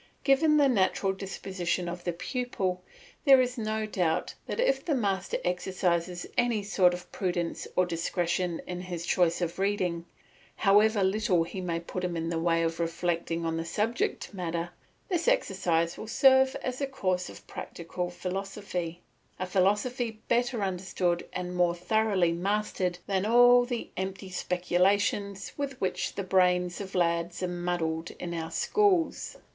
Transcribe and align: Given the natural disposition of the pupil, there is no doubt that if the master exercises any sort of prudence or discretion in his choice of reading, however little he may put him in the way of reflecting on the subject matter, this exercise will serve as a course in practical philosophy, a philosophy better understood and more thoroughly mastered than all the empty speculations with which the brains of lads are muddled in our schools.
Given 0.23 0.57
the 0.57 0.67
natural 0.67 1.13
disposition 1.13 1.87
of 1.87 2.05
the 2.05 2.11
pupil, 2.11 2.81
there 3.23 3.39
is 3.39 3.55
no 3.55 3.85
doubt 3.85 4.33
that 4.47 4.59
if 4.59 4.83
the 4.83 4.95
master 4.95 5.37
exercises 5.45 6.25
any 6.39 6.63
sort 6.63 6.95
of 6.95 7.11
prudence 7.11 7.67
or 7.75 7.85
discretion 7.85 8.63
in 8.65 8.81
his 8.81 9.05
choice 9.05 9.41
of 9.41 9.59
reading, 9.59 10.05
however 10.55 11.03
little 11.03 11.43
he 11.43 11.61
may 11.61 11.79
put 11.79 12.03
him 12.03 12.17
in 12.17 12.29
the 12.29 12.39
way 12.39 12.63
of 12.63 12.79
reflecting 12.79 13.45
on 13.45 13.57
the 13.57 13.63
subject 13.63 14.33
matter, 14.33 14.71
this 15.07 15.27
exercise 15.27 15.99
will 15.99 16.07
serve 16.07 16.55
as 16.63 16.81
a 16.81 16.87
course 16.87 17.29
in 17.29 17.35
practical 17.45 18.09
philosophy, 18.09 19.01
a 19.37 19.45
philosophy 19.45 20.19
better 20.27 20.63
understood 20.63 21.27
and 21.31 21.55
more 21.55 21.75
thoroughly 21.75 22.31
mastered 22.31 22.97
than 23.05 23.23
all 23.23 23.65
the 23.65 23.91
empty 23.95 24.31
speculations 24.31 25.51
with 25.57 25.79
which 25.79 26.15
the 26.15 26.23
brains 26.23 26.81
of 26.81 26.95
lads 26.95 27.43
are 27.43 27.47
muddled 27.47 28.09
in 28.17 28.33
our 28.33 28.49
schools. 28.49 29.37